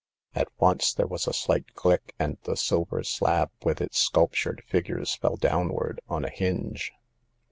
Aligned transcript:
At 0.33 0.47
once 0.59 0.95
there 0.95 1.05
was 1.05 1.27
a 1.27 1.31
slight 1.31 1.75
click, 1.75 2.15
and 2.17 2.39
the 2.41 2.57
silver 2.57 3.03
slab 3.03 3.51
with 3.63 3.79
its 3.81 3.99
sculp 3.99 4.33
tured 4.33 4.63
figures 4.63 5.13
fell 5.13 5.35
downward 5.35 6.01
on 6.09 6.25
a 6.25 6.29
hinge. 6.31 6.91